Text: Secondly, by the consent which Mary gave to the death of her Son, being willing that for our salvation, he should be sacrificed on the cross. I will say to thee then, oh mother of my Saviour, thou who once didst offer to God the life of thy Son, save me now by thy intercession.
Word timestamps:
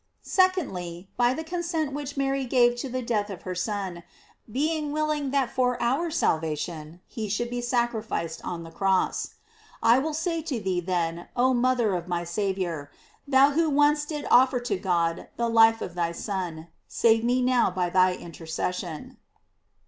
Secondly, 0.23 1.11
by 1.15 1.31
the 1.35 1.43
consent 1.43 1.93
which 1.93 2.17
Mary 2.17 2.43
gave 2.43 2.75
to 2.77 2.89
the 2.89 3.03
death 3.03 3.29
of 3.29 3.43
her 3.43 3.53
Son, 3.53 4.01
being 4.51 4.91
willing 4.91 5.29
that 5.29 5.51
for 5.51 5.79
our 5.79 6.09
salvation, 6.09 7.01
he 7.05 7.29
should 7.29 7.51
be 7.51 7.61
sacrificed 7.61 8.41
on 8.43 8.63
the 8.63 8.71
cross. 8.71 9.35
I 9.83 9.99
will 9.99 10.15
say 10.15 10.41
to 10.41 10.59
thee 10.59 10.79
then, 10.81 11.27
oh 11.35 11.53
mother 11.53 11.93
of 11.93 12.07
my 12.07 12.23
Saviour, 12.23 12.89
thou 13.27 13.51
who 13.51 13.69
once 13.69 14.03
didst 14.05 14.25
offer 14.31 14.59
to 14.61 14.75
God 14.79 15.27
the 15.37 15.47
life 15.47 15.81
of 15.81 15.93
thy 15.93 16.13
Son, 16.13 16.69
save 16.87 17.23
me 17.23 17.39
now 17.43 17.69
by 17.69 17.91
thy 17.91 18.15
intercession. 18.15 19.17